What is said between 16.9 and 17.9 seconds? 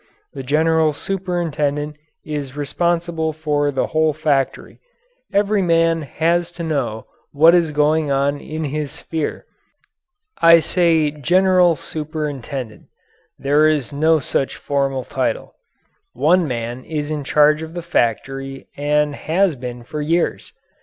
in charge of the